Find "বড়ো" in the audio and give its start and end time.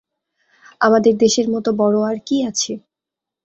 1.73-2.01